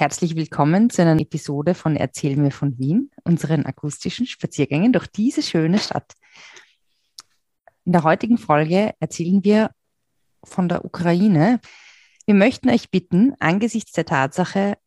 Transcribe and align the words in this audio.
Herzlich 0.00 0.36
willkommen 0.36 0.90
zu 0.90 1.02
einer 1.02 1.20
Episode 1.20 1.74
von 1.74 1.96
Erzähl 1.96 2.36
mir 2.36 2.52
von 2.52 2.78
Wien, 2.78 3.10
unseren 3.24 3.66
akustischen 3.66 4.26
Spaziergängen 4.26 4.92
durch 4.92 5.08
diese 5.08 5.42
schöne 5.42 5.80
Stadt. 5.80 6.14
In 7.84 7.90
der 7.90 8.04
heutigen 8.04 8.38
Folge 8.38 8.94
erzählen 9.00 9.42
wir 9.42 9.72
von 10.44 10.68
der 10.68 10.84
Ukraine. 10.84 11.58
Wir 12.26 12.36
möchten 12.36 12.70
euch 12.70 12.92
bitten, 12.92 13.34
angesichts 13.40 13.90
der 13.90 14.04
Tatsache, 14.04 14.78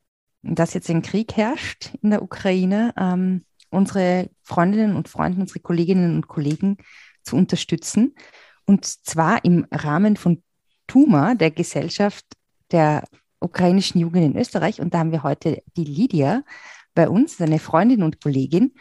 dass 0.44 0.74
jetzt 0.76 0.89
ein 0.89 1.01
Krieg 1.01 1.35
herrscht 1.35 1.91
in 2.01 2.12
der 2.12 2.21
Ukraine, 2.21 2.93
ähm, 2.97 3.43
unsere 3.69 4.29
Freundinnen 4.43 4.96
und 4.96 5.09
Freunde, 5.09 5.41
unsere 5.41 5.59
Kolleginnen 5.59 6.15
und 6.15 6.29
Kollegen 6.29 6.78
zu 7.21 7.35
unterstützen. 7.35 8.15
Und 8.63 8.85
zwar 8.85 9.43
im 9.43 9.67
Rahmen 9.73 10.15
von 10.15 10.41
TUMA, 10.87 11.35
der 11.35 11.51
Gesellschaft 11.51 12.23
der 12.71 13.03
ukrainischen 13.42 13.99
Jugend 13.99 14.23
in 14.23 14.37
Österreich. 14.37 14.79
Und 14.79 14.94
da 14.94 14.99
haben 14.99 15.12
wir 15.12 15.24
heute 15.24 15.62
die 15.76 15.83
Lydia 15.83 16.44
bei 16.93 17.09
uns, 17.09 17.38
seine 17.38 17.59
Freundin 17.59 18.03
und 18.03 18.21
Kollegin. 18.21 18.73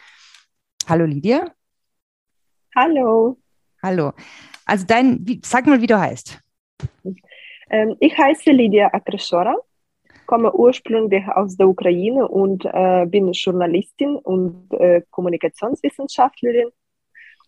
Hallo 0.87 1.05
Lydia. 1.05 1.51
Hallo. 2.75 3.37
Hallo. 3.83 4.13
Also 4.65 4.85
dein, 4.85 5.41
sag 5.43 5.65
mal, 5.65 5.81
wie 5.81 5.87
du 5.87 5.99
heißt. 5.99 6.39
Ähm, 7.69 7.95
ich 7.99 8.17
heiße 8.17 8.51
Lydia 8.51 8.87
Akreshora, 8.87 9.55
komme 10.25 10.53
ursprünglich 10.53 11.25
aus 11.27 11.57
der 11.57 11.67
Ukraine 11.67 12.27
und 12.27 12.65
äh, 12.65 13.05
bin 13.05 13.31
Journalistin 13.31 14.15
und 14.15 14.71
äh, 14.73 15.01
Kommunikationswissenschaftlerin 15.09 16.69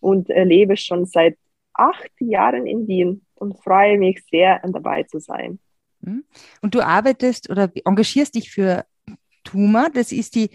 und 0.00 0.30
äh, 0.30 0.44
lebe 0.44 0.76
schon 0.76 1.06
seit 1.06 1.38
acht 1.74 2.12
Jahren 2.20 2.66
in 2.66 2.86
Wien 2.86 3.26
und 3.34 3.62
freue 3.62 3.98
mich 3.98 4.24
sehr, 4.30 4.60
dabei 4.66 5.02
zu 5.04 5.18
sein. 5.18 5.58
Hm? 6.04 6.24
Und 6.60 6.74
du 6.74 6.80
arbeitest 6.80 7.50
oder 7.50 7.70
engagierst 7.84 8.34
dich 8.34 8.50
für 8.50 8.84
Tuma. 9.44 9.88
Das 9.88 10.12
ist 10.12 10.34
die, 10.34 10.50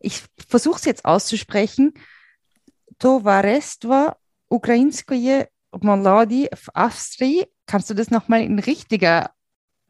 ich 0.00 0.22
versuche 0.48 0.76
es 0.76 0.84
jetzt 0.84 1.04
auszusprechen, 1.04 1.94
Tovarestva 2.98 4.16
Ukrainskoje 4.48 5.48
Molodi 5.80 6.48
Avstri. 6.74 7.46
Kannst 7.66 7.90
du 7.90 7.94
das 7.94 8.10
nochmal 8.10 8.42
in 8.42 8.58
richtiger 8.58 9.30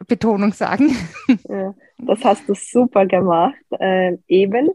Betonung 0.07 0.53
sagen? 0.53 0.97
Ja, 1.49 1.75
das 1.99 2.25
hast 2.25 2.49
du 2.49 2.55
super 2.55 3.07
gemacht. 3.07 3.55
Äh, 3.79 4.17
eben, 4.29 4.71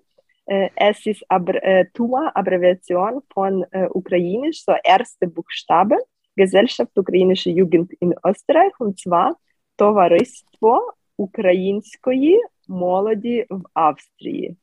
äh, 0.45 0.69
es 0.75 1.05
ist 1.05 1.23
aber, 1.29 1.63
äh, 1.63 1.85
Tuma, 1.93 2.31
Abbreviation 2.33 3.21
von 3.33 3.65
äh, 3.71 3.87
Ukrainisch, 3.91 4.63
so 4.63 4.73
erste 4.83 5.27
Buchstabe, 5.27 5.97
Gesellschaft 6.35 6.97
Ukrainische 6.97 7.49
Jugend 7.49 7.93
in 7.99 8.15
Österreich. 8.25 8.71
Und 8.79 8.99
zwar 8.99 9.37
Товариство 9.78 10.92
Української 11.16 12.40
молоді 12.68 13.46
в 13.50 13.62
Австрії. 13.74 14.56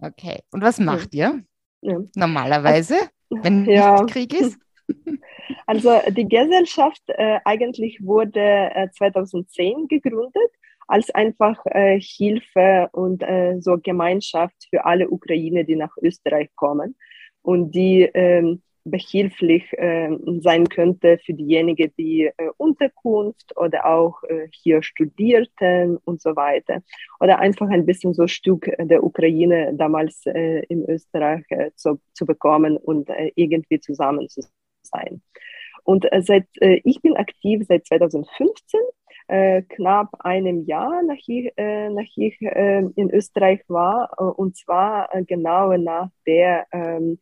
Okay. 0.00 0.38
Und 0.52 0.62
was 0.62 0.78
macht 0.78 1.14
ihr 1.14 1.42
ja. 1.82 2.00
normalerweise, 2.14 2.96
wenn 3.30 3.64
ja. 3.64 3.94
nicht 3.94 4.12
Krieg 4.12 4.32
ist? 4.40 4.58
Also 5.66 5.90
die 6.10 6.28
Gesellschaft 6.28 7.02
äh, 7.08 7.40
eigentlich 7.44 7.98
wurde 8.02 8.70
äh, 8.74 8.88
2010 8.90 9.88
gegründet 9.88 10.50
als 10.86 11.10
einfach 11.10 11.58
äh, 11.66 12.00
Hilfe 12.00 12.88
und 12.92 13.22
äh, 13.22 13.56
so 13.60 13.76
Gemeinschaft 13.76 14.56
für 14.70 14.84
alle 14.86 15.10
Ukraine, 15.10 15.64
die 15.64 15.76
nach 15.76 15.94
Österreich 16.00 16.48
kommen 16.56 16.96
und 17.42 17.72
die 17.72 18.02
ähm, 18.14 18.62
behilflich 18.85 19.71
äh, 19.73 20.09
sein 20.41 20.67
könnte 20.67 21.17
für 21.25 21.33
diejenigen, 21.33 21.91
die 21.97 22.25
äh, 22.25 22.49
Unterkunft 22.57 23.55
oder 23.55 23.85
auch 23.85 24.23
äh, 24.23 24.47
hier 24.51 24.83
studierten 24.83 25.97
und 26.03 26.21
so 26.21 26.35
weiter. 26.35 26.81
Oder 27.19 27.39
einfach 27.39 27.69
ein 27.69 27.85
bisschen 27.85 28.13
so 28.13 28.27
Stück 28.27 28.69
der 28.79 29.03
Ukraine 29.03 29.73
damals 29.75 30.25
äh, 30.25 30.63
in 30.67 30.83
Österreich 30.89 31.45
äh, 31.49 31.71
zu, 31.75 31.99
zu 32.13 32.25
bekommen 32.25 32.77
und 32.77 33.09
äh, 33.09 33.31
irgendwie 33.35 33.79
zusammen 33.79 34.27
zu 34.29 34.41
sein. 34.81 35.21
Und 35.85 36.07
seit, 36.21 36.47
ich 36.61 37.01
bin 37.01 37.17
aktiv 37.17 37.65
seit 37.67 37.85
2015 37.85 38.79
äh, 39.27 39.63
knapp 39.63 40.09
einem 40.19 40.65
Jahr, 40.65 41.03
nach 41.03 41.17
ich, 41.27 41.51
äh, 41.57 41.89
nach 41.89 42.07
ich 42.15 42.41
äh, 42.41 42.85
in 42.95 43.09
Österreich 43.11 43.61
war, 43.67 44.17
und 44.37 44.55
zwar 44.55 45.09
genau 45.27 45.75
nach 45.75 46.09
der 46.25 46.67
ähm, 46.71 47.19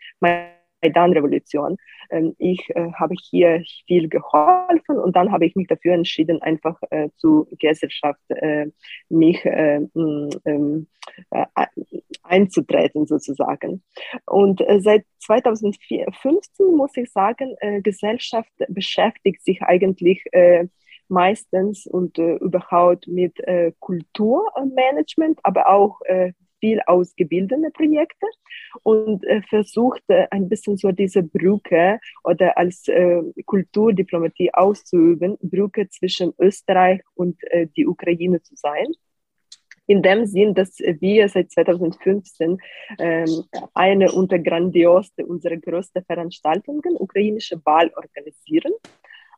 Maidan-Revolution. 0.81 1.78
Ähm, 2.09 2.36
ich 2.38 2.69
äh, 2.75 2.92
habe 2.94 3.16
hier 3.30 3.64
viel 3.88 4.09
geholfen 4.09 4.97
und 4.97 5.16
dann 5.16 5.31
habe 5.31 5.46
ich 5.46 5.56
mich 5.56 5.68
dafür 5.68 5.94
entschieden, 5.94 6.42
einfach 6.42 6.78
äh, 6.90 7.09
zur 7.18 7.47
Gesellschaft 7.59 8.19
äh, 8.30 8.68
mich 9.09 9.44
äh, 9.46 9.81
ähm, 9.96 10.88
äh, 11.31 11.46
einzutreten 12.24 13.06
sozusagen. 13.08 13.84
Und 14.25 14.64
seit 14.80 15.06
2015 15.19 16.75
muss 16.75 16.96
ich 16.96 17.12
sagen, 17.12 17.56
Gesellschaft 17.81 18.52
beschäftigt 18.69 19.44
sich 19.44 19.62
eigentlich 19.63 20.24
meistens 21.08 21.88
und 21.88 22.18
überhaupt 22.18 23.08
mit 23.08 23.38
Kulturmanagement, 23.80 25.40
aber 25.44 25.69
auch 25.69 26.00
viel 26.61 26.79
ausgebildete 26.85 27.69
Projekte 27.73 28.27
und 28.83 29.25
äh, 29.25 29.41
versucht 29.49 30.03
äh, 30.07 30.27
ein 30.31 30.47
bisschen 30.47 30.77
so 30.77 30.94
diese 30.94 31.23
Brücke 31.23 31.99
oder 32.23 32.57
als 32.57 32.88
äh, 32.88 33.22
Kulturdiplomatie 33.45 34.53
auszuüben, 34.53 35.38
Brücke 35.41 35.89
zwischen 35.89 36.33
Österreich 36.39 37.01
und 37.16 37.44
äh, 37.51 37.67
die 37.75 37.85
Ukraine 37.85 38.41
zu 38.41 38.55
sein 38.55 38.88
in 39.88 40.01
dem 40.01 40.25
Sinn, 40.25 40.53
dass 40.53 40.79
wir 40.79 41.27
seit 41.27 41.51
2015 41.51 42.57
ähm, 42.97 43.44
eine 43.73 44.11
unter 44.13 44.39
grandiosste 44.39 45.25
unserer 45.25 45.57
größten 45.57 46.05
Veranstaltungen, 46.05 46.95
ukrainische 46.97 47.57
Ball, 47.57 47.91
organisieren. 47.95 48.71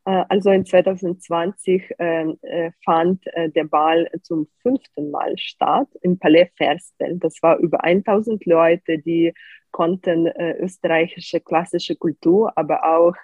Äh, 0.05 0.25
also 0.29 0.51
in 0.51 0.65
2020 0.65 1.95
ähm, 1.99 2.37
äh, 2.41 2.71
fand 2.83 3.25
äh, 3.27 3.49
der 3.49 3.65
Ball 3.65 4.09
zum 4.21 4.47
fünften 4.61 5.11
Mal 5.11 5.37
statt 5.37 5.87
im 6.01 6.19
Palais 6.19 6.49
Ferstel. 6.57 7.17
Das 7.19 7.41
war 7.41 7.57
über 7.57 7.83
1000 7.83 8.45
Leute, 8.45 8.99
die 8.99 9.33
konnten 9.71 10.27
österreichische 10.27 11.39
klassische 11.39 11.95
Kultur, 11.95 12.55
aber 12.55 12.83
auch 12.85 13.15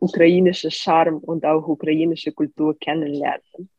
ukrainische 0.00 0.70
Charme 0.70 1.16
und 1.16 1.46
auch 1.46 1.66
ukrainische 1.66 2.32
Kultur 2.32 2.78
kennenlernen. 2.78 3.70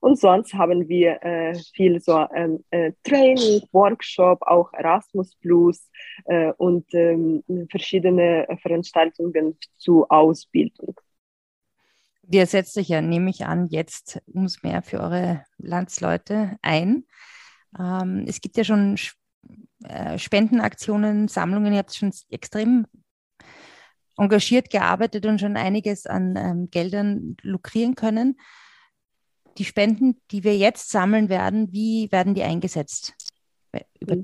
Und 0.00 0.18
sonst 0.18 0.54
haben 0.54 0.88
wir 0.88 1.22
äh, 1.22 1.54
viel 1.74 2.00
so 2.00 2.26
ähm, 2.34 2.64
äh, 2.70 2.90
Training, 3.04 3.62
Workshop, 3.70 4.42
auch 4.42 4.72
Erasmus 4.72 5.36
Plus 5.36 5.88
äh, 6.24 6.52
und 6.56 6.92
ähm, 6.94 7.44
verschiedene 7.70 8.48
Veranstaltungen 8.60 9.56
zur 9.76 10.10
Ausbildung. 10.10 11.00
Ihr 12.30 12.46
setzt 12.46 12.76
euch 12.76 12.88
ja, 12.88 13.00
nehme 13.00 13.30
ich 13.30 13.46
an, 13.46 13.68
jetzt 13.68 14.20
ums 14.34 14.62
mehr 14.62 14.82
für 14.82 15.00
eure 15.00 15.44
Landsleute 15.56 16.58
ein. 16.60 17.04
Ähm, 17.78 18.24
es 18.26 18.40
gibt 18.40 18.56
ja 18.58 18.64
schon 18.64 18.98
äh, 19.84 20.18
Spendenaktionen, 20.18 21.28
Sammlungen. 21.28 21.72
Ihr 21.72 21.78
habt 21.78 21.94
schon 21.94 22.12
extrem 22.28 22.86
engagiert 24.18 24.68
gearbeitet 24.68 25.24
und 25.24 25.40
schon 25.40 25.56
einiges 25.56 26.06
an 26.06 26.34
ähm, 26.36 26.70
Geldern 26.70 27.36
lukrieren 27.42 27.94
können. 27.94 28.38
Die 29.56 29.64
Spenden, 29.64 30.20
die 30.30 30.44
wir 30.44 30.56
jetzt 30.56 30.90
sammeln 30.90 31.28
werden, 31.30 31.72
wie 31.72 32.12
werden 32.12 32.34
die 32.34 32.42
eingesetzt 32.42 33.14
über 34.00 34.16
mhm. 34.16 34.22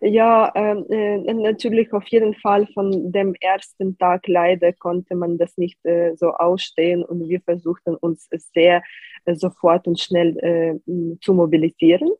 Ja, 0.00 0.52
ähm, 0.54 0.84
äh, 0.90 1.32
natürlich 1.34 1.92
auf 1.92 2.06
jeden 2.08 2.34
Fall 2.34 2.66
von 2.74 3.12
dem 3.12 3.34
ersten 3.40 3.96
Tag 3.98 4.26
leider 4.28 4.72
konnte 4.72 5.14
man 5.14 5.38
das 5.38 5.56
nicht 5.56 5.78
äh, 5.84 6.14
so 6.16 6.32
ausstehen 6.32 7.04
und 7.04 7.28
wir 7.28 7.40
versuchten 7.40 7.94
uns 7.96 8.28
sehr 8.54 8.82
äh, 9.24 9.34
sofort 9.34 9.86
und 9.86 10.00
schnell 10.00 10.36
äh, 10.38 11.18
zu 11.20 11.34
mobilisieren 11.34 12.10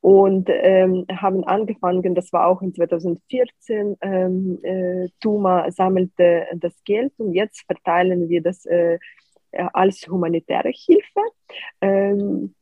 und 0.00 0.48
ähm, 0.50 1.04
haben 1.12 1.44
angefangen, 1.44 2.14
das 2.14 2.32
war 2.32 2.46
auch 2.46 2.62
in 2.62 2.74
2014, 2.74 3.96
ähm, 4.00 4.58
äh, 4.62 5.08
Tuma 5.20 5.70
sammelte 5.70 6.46
das 6.56 6.74
Geld 6.84 7.12
und 7.18 7.34
jetzt 7.34 7.64
verteilen 7.66 8.28
wir 8.28 8.42
das 8.42 8.64
äh, 8.64 8.98
als 9.52 10.06
humanitäre 10.08 10.70
Hilfe. 10.70 11.20
Ähm, 11.80 12.54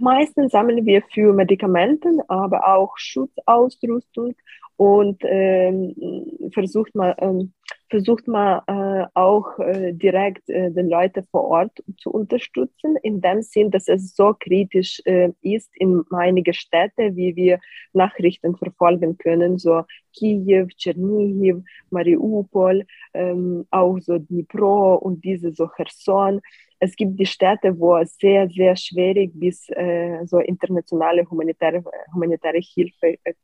Meistens 0.00 0.52
sammeln 0.52 0.86
wir 0.86 1.02
für 1.12 1.32
Medikamente, 1.32 2.08
aber 2.28 2.66
auch 2.66 2.96
Schutzausrüstung 2.96 4.34
und 4.76 5.22
ähm, 5.24 5.94
versucht 6.52 6.94
man, 6.94 7.14
ähm, 7.18 7.52
versucht 7.90 8.26
man 8.26 8.62
äh, 8.66 9.06
auch 9.14 9.58
äh, 9.58 9.92
direkt 9.92 10.48
äh, 10.48 10.70
den 10.70 10.88
Leuten 10.88 11.24
vor 11.30 11.44
Ort 11.44 11.84
zu 11.98 12.10
unterstützen, 12.10 12.96
in 13.02 13.20
dem 13.20 13.42
Sinn, 13.42 13.70
dass 13.70 13.86
es 13.86 14.16
so 14.16 14.34
kritisch 14.38 15.00
äh, 15.04 15.30
ist 15.42 15.70
in 15.76 16.02
einigen 16.10 16.54
Städten, 16.54 17.14
wie 17.16 17.36
wir 17.36 17.60
Nachrichten 17.92 18.56
verfolgen 18.56 19.18
können, 19.18 19.58
so 19.58 19.84
Kiew, 20.14 20.68
Tschernihiv, 20.76 21.58
Mariupol, 21.90 22.84
ähm, 23.14 23.66
auch 23.70 23.98
so 24.00 24.18
Dnipro 24.18 24.94
und 24.94 25.22
diese 25.22 25.52
so 25.52 25.68
Cherson 25.68 26.40
es 26.84 26.96
gibt 26.96 27.18
die 27.20 27.26
Städte, 27.26 27.78
wo 27.78 27.96
es 27.96 28.16
sehr, 28.16 28.48
sehr 28.48 28.74
schwierig 28.74 29.30
bis 29.34 29.68
äh, 29.68 30.26
so 30.26 30.38
internationale 30.38 31.24
humanitäre, 31.30 31.84
humanitäre 32.12 32.58
Hilfe 32.58 33.18
äh, 33.22 33.34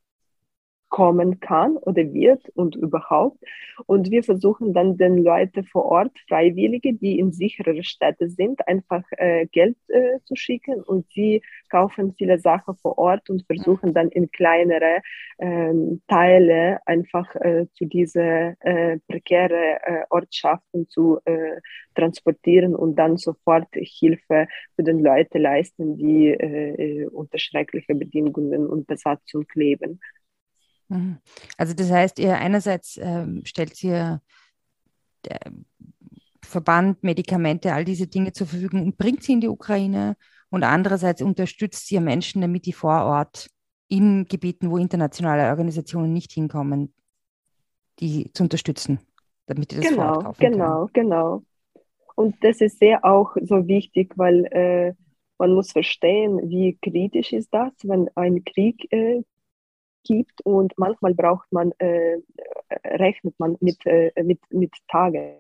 kommen 0.89 1.41
kann 1.41 1.77
oder 1.77 2.13
wird 2.13 2.49
und 2.55 2.77
überhaupt. 2.77 3.39
Und 3.87 4.11
wir 4.11 4.23
versuchen 4.23 4.73
dann 4.73 4.97
den 4.97 5.19
Leuten 5.19 5.65
vor 5.65 5.85
Ort, 5.85 6.13
Freiwillige, 6.29 6.95
die 6.95 7.19
in 7.19 7.33
sicherere 7.33 7.85
Städte 7.85 8.29
sind, 8.29 8.67
einfach 8.67 9.03
äh, 9.13 9.47
Geld 9.47 9.77
äh, 9.89 10.19
zu 10.25 10.35
schicken 10.35 10.83
und 10.83 11.07
sie 11.11 11.43
kaufen 11.71 12.15
viele 12.17 12.39
Sachen 12.39 12.77
vor 12.77 12.99
Ort 12.99 13.31
und 13.31 13.47
versuchen 13.47 13.95
dann 13.95 14.09
in 14.09 14.31
kleinere 14.31 15.01
äh, 15.39 15.73
Teile 16.09 16.79
einfach 16.87 17.35
äh, 17.37 17.67
zu 17.75 17.85
diese 17.85 18.55
äh, 18.61 18.99
prekäre 19.09 19.79
äh, 19.83 20.05
Ortschaften 20.11 20.89
zu 20.89 21.19
äh, 21.25 21.61
transportieren 21.95 22.75
und 22.75 22.97
dann 22.97 23.17
sofort 23.17 23.69
Hilfe 23.73 24.47
für 24.77 24.83
den 24.83 25.01
Leute 25.01 25.39
leisten, 25.39 25.97
die 25.97 27.09
unter 27.11 27.39
schrecklichen 27.39 27.99
Bedingungen 27.99 28.67
und 28.67 28.87
Besatzung 28.87 29.47
leben. 29.55 30.01
Mhm. 30.89 31.19
Also 31.57 31.75
das 31.75 31.91
heißt, 31.91 32.19
ihr 32.19 32.37
einerseits 32.37 32.99
ähm, 33.01 33.43
stellt 33.45 33.83
ihr 33.83 34.21
der 35.25 35.41
Verband, 36.43 37.03
Medikamente, 37.03 37.75
all 37.75 37.85
diese 37.85 38.07
Dinge 38.07 38.33
zur 38.33 38.47
Verfügung 38.47 38.83
und 38.83 38.97
bringt 38.97 39.23
sie 39.23 39.33
in 39.33 39.41
die 39.41 39.49
Ukraine 39.49 40.17
und 40.51 40.65
andererseits 40.65 41.21
unterstützt 41.21 41.91
ihr 41.93 42.01
Menschen, 42.01 42.41
damit 42.41 42.65
die 42.67 42.73
vor 42.73 43.05
Ort 43.05 43.49
in 43.89 44.25
Gebieten, 44.27 44.71
wo 44.71 44.79
internationale 44.79 45.49
Organisationen 45.49 46.13
nicht 46.13 46.33
hinkommen, 46.33 46.95
die 48.01 48.31
zu 48.33 48.45
unterstützen, 48.45 49.01
damit 49.47 49.73
die 49.73 49.77
das 49.77 49.89
genau, 49.89 50.03
vor 50.03 50.13
Ort 50.13 50.25
kaufen 50.25 50.41
Genau, 50.41 50.87
können. 50.87 51.11
genau. 51.11 51.43
Und 52.15 52.37
das 52.43 52.61
ist 52.61 52.79
sehr 52.79 53.05
auch 53.05 53.37
so 53.43 53.67
wichtig, 53.69 54.13
weil 54.17 54.45
äh, 54.47 54.95
man 55.39 55.55
muss 55.55 55.71
verstehen, 55.71 56.41
wie 56.51 56.77
kritisch 56.81 57.33
ist 57.33 57.53
das, 57.53 57.73
wenn 57.85 58.09
ein 58.17 58.45
Krieg 58.45 58.93
äh, 58.93 59.23
gibt 60.05 60.41
und 60.43 60.73
manchmal 60.77 61.15
braucht 61.15 61.51
man, 61.53 61.73
äh, 61.79 62.19
rechnet 62.85 63.39
man 63.39 63.57
mit, 63.61 63.85
äh, 63.87 64.11
mit, 64.23 64.41
mit 64.51 64.73
Tagen, 64.89 65.35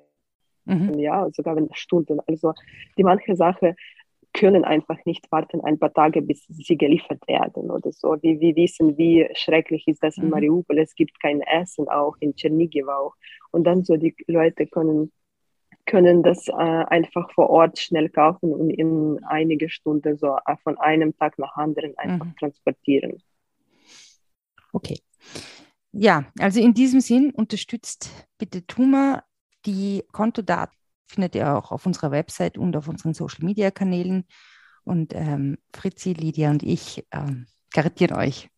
mhm. 0.64 0.94
ja, 0.98 1.28
sogar 1.32 1.54
mit 1.54 1.76
Stunden. 1.76 2.20
Also 2.26 2.54
die 2.96 3.04
manche 3.04 3.36
Sachen 3.36 3.74
können 4.34 4.64
einfach 4.64 4.98
nicht 5.04 5.30
warten 5.32 5.60
ein 5.62 5.78
paar 5.78 5.92
Tage, 5.92 6.22
bis 6.22 6.44
sie 6.48 6.76
geliefert 6.76 7.26
werden 7.26 7.70
oder 7.70 7.90
so. 7.92 8.16
Wir, 8.20 8.38
wir 8.40 8.54
wissen, 8.56 8.96
wie 8.98 9.28
schrecklich 9.34 9.88
ist 9.88 10.02
das 10.02 10.16
in 10.18 10.24
mhm. 10.24 10.30
Mariupol. 10.30 10.78
Es 10.78 10.94
gibt 10.94 11.20
kein 11.20 11.40
Essen 11.40 11.88
auch, 11.88 12.16
in 12.20 12.34
Tschernigiv 12.34 12.86
auch. 12.88 13.14
Und 13.50 13.64
dann 13.64 13.84
so 13.84 13.96
die 13.96 14.14
Leute 14.26 14.66
können 14.66 15.12
können 15.88 16.22
das 16.22 16.48
äh, 16.48 16.52
einfach 16.52 17.30
vor 17.32 17.50
Ort 17.50 17.78
schnell 17.78 18.10
kaufen 18.10 18.52
und 18.52 18.70
in 18.70 19.20
einige 19.24 19.68
Stunden 19.70 20.16
so 20.16 20.36
äh, 20.46 20.56
von 20.62 20.78
einem 20.78 21.16
Tag 21.16 21.38
nach 21.38 21.56
anderen 21.56 21.96
einfach 21.96 22.26
mhm. 22.26 22.36
transportieren. 22.38 23.22
Okay. 24.78 25.00
Ja, 25.90 26.24
also 26.38 26.60
in 26.60 26.72
diesem 26.72 27.00
Sinn 27.00 27.32
unterstützt 27.32 28.10
bitte 28.38 28.64
Tuma. 28.64 29.24
Die 29.66 30.04
Kontodaten 30.12 30.76
findet 31.08 31.34
ihr 31.34 31.56
auch 31.56 31.72
auf 31.72 31.84
unserer 31.84 32.12
Website 32.12 32.56
und 32.56 32.76
auf 32.76 32.86
unseren 32.86 33.12
Social 33.12 33.44
Media 33.44 33.72
Kanälen. 33.72 34.24
Und 34.84 35.14
ähm, 35.16 35.58
Fritzi, 35.74 36.12
Lydia 36.12 36.50
und 36.50 36.62
ich 36.62 37.04
ähm, 37.10 37.46
garantieren 37.72 38.16
euch, 38.16 38.48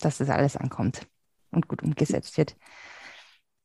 dass 0.00 0.18
das 0.18 0.30
alles 0.30 0.56
ankommt 0.56 1.06
und 1.52 1.68
gut 1.68 1.84
umgesetzt 1.84 2.36
wird. 2.36 2.56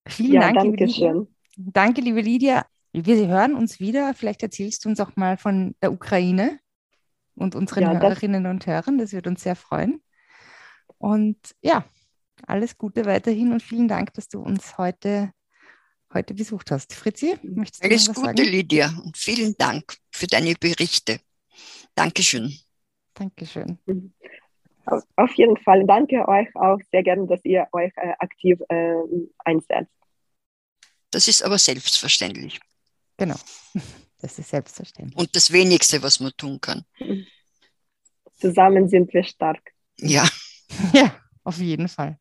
Vielen 0.07 0.33
ja, 0.33 0.41
Dank. 0.41 0.57
Danke 0.57 0.89
schön. 0.89 1.27
Danke, 1.57 2.01
liebe 2.01 2.21
Lydia. 2.21 2.67
Wir 2.91 3.27
hören 3.27 3.55
uns 3.55 3.79
wieder. 3.79 4.13
Vielleicht 4.13 4.43
erzählst 4.43 4.85
du 4.85 4.89
uns 4.89 4.99
auch 4.99 5.15
mal 5.15 5.37
von 5.37 5.75
der 5.81 5.91
Ukraine 5.91 6.59
und 7.33 7.55
unseren 7.55 7.83
ja, 7.83 7.99
Hörerinnen 7.99 8.45
und 8.45 8.67
Hörern. 8.67 8.99
Das 8.99 9.13
wird 9.13 9.25
uns 9.25 9.41
sehr 9.41 9.55
freuen. 9.55 10.03
Und 10.99 11.37
ja, 11.61 11.85
alles 12.47 12.77
Gute 12.77 13.05
weiterhin 13.05 13.51
und 13.51 13.61
vielen 13.61 13.87
Dank, 13.87 14.13
dass 14.13 14.27
du 14.27 14.39
uns 14.39 14.77
heute, 14.77 15.31
heute 16.13 16.33
besucht 16.33 16.71
hast. 16.71 16.93
Fritzi, 16.93 17.35
möchtest 17.43 17.83
du 17.83 17.87
Alles 17.87 18.07
Gute, 18.07 18.19
sagen? 18.21 18.37
Lydia, 18.43 18.93
und 19.03 19.17
vielen 19.17 19.55
Dank 19.57 19.97
für 20.11 20.27
deine 20.27 20.53
Berichte. 20.55 21.19
Dankeschön. 21.95 22.57
Dankeschön. 23.13 23.79
Auf 25.15 25.33
jeden 25.35 25.57
Fall. 25.57 25.85
Danke 25.85 26.27
euch 26.27 26.47
auch 26.55 26.79
sehr 26.91 27.03
gerne, 27.03 27.27
dass 27.27 27.43
ihr 27.45 27.67
euch 27.71 27.91
äh, 27.95 28.13
aktiv 28.19 28.59
äh, 28.69 28.95
einsetzt. 29.45 29.91
Das 31.11 31.27
ist 31.27 31.43
aber 31.43 31.57
selbstverständlich. 31.57 32.59
Genau, 33.17 33.35
das 34.19 34.39
ist 34.39 34.49
selbstverständlich. 34.49 35.17
Und 35.17 35.35
das 35.35 35.51
Wenigste, 35.51 36.01
was 36.01 36.19
man 36.19 36.31
tun 36.35 36.59
kann. 36.59 36.83
Zusammen 38.33 38.89
sind 38.89 39.13
wir 39.13 39.23
stark. 39.23 39.61
Ja. 39.97 40.27
Ja, 40.91 41.15
auf 41.43 41.59
jeden 41.59 41.87
Fall. 41.87 42.17